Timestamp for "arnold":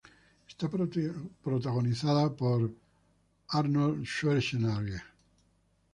3.49-4.03